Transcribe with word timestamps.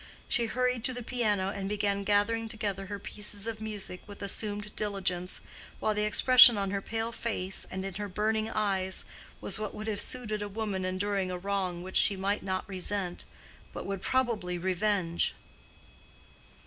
She 0.27 0.47
hurried 0.47 0.83
to 0.85 0.95
the 0.95 1.03
piano 1.03 1.51
and 1.51 1.69
began 1.69 2.03
gathering 2.03 2.49
together 2.49 2.87
her 2.87 2.97
pieces 2.97 3.45
of 3.45 3.61
music 3.61 4.01
with 4.07 4.23
assumed 4.23 4.75
diligence, 4.75 5.41
while 5.79 5.93
the 5.93 6.05
expression 6.05 6.57
on 6.57 6.71
her 6.71 6.81
pale 6.81 7.11
face 7.11 7.67
and 7.69 7.85
in 7.85 7.93
her 7.93 8.09
burning 8.09 8.49
eyes 8.49 9.05
was 9.41 9.59
what 9.59 9.75
would 9.75 9.85
have 9.85 10.01
suited 10.01 10.41
a 10.41 10.49
woman 10.49 10.85
enduring 10.85 11.29
a 11.29 11.37
wrong 11.37 11.83
which 11.83 11.97
she 11.97 12.15
might 12.15 12.41
not 12.41 12.67
resent, 12.67 13.25
but 13.73 13.85
would 13.85 14.01
probably 14.01 14.57
revenge. 14.57 15.35